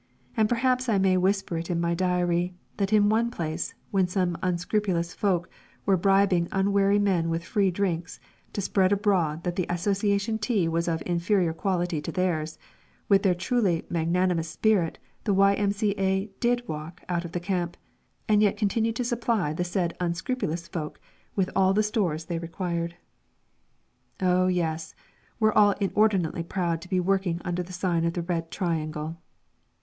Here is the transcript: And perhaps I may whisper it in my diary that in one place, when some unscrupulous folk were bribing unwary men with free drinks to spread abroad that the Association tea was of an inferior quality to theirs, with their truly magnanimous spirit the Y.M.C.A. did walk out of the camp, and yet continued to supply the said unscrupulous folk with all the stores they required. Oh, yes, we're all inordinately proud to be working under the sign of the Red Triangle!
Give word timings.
And 0.35 0.49
perhaps 0.49 0.89
I 0.89 0.97
may 0.97 1.15
whisper 1.15 1.59
it 1.59 1.69
in 1.69 1.79
my 1.79 1.93
diary 1.93 2.55
that 2.77 2.91
in 2.91 3.07
one 3.07 3.29
place, 3.29 3.75
when 3.91 4.07
some 4.07 4.35
unscrupulous 4.41 5.13
folk 5.13 5.47
were 5.85 5.95
bribing 5.95 6.47
unwary 6.51 6.97
men 6.97 7.29
with 7.29 7.43
free 7.43 7.69
drinks 7.69 8.19
to 8.53 8.61
spread 8.61 8.91
abroad 8.91 9.43
that 9.43 9.57
the 9.57 9.67
Association 9.69 10.39
tea 10.39 10.67
was 10.67 10.87
of 10.87 11.01
an 11.01 11.07
inferior 11.09 11.53
quality 11.53 12.01
to 12.01 12.11
theirs, 12.11 12.57
with 13.09 13.21
their 13.21 13.35
truly 13.35 13.85
magnanimous 13.91 14.49
spirit 14.49 14.97
the 15.25 15.35
Y.M.C.A. 15.35 16.31
did 16.39 16.67
walk 16.67 17.03
out 17.07 17.23
of 17.23 17.31
the 17.33 17.39
camp, 17.39 17.77
and 18.27 18.41
yet 18.41 18.57
continued 18.57 18.95
to 18.95 19.03
supply 19.05 19.53
the 19.53 19.63
said 19.63 19.95
unscrupulous 19.99 20.67
folk 20.67 20.99
with 21.35 21.51
all 21.55 21.75
the 21.75 21.83
stores 21.83 22.25
they 22.25 22.39
required. 22.39 22.95
Oh, 24.19 24.47
yes, 24.47 24.95
we're 25.39 25.53
all 25.53 25.75
inordinately 25.79 26.41
proud 26.41 26.81
to 26.81 26.89
be 26.89 26.99
working 26.99 27.39
under 27.45 27.61
the 27.61 27.71
sign 27.71 28.03
of 28.03 28.13
the 28.13 28.23
Red 28.23 28.49
Triangle! 28.49 29.17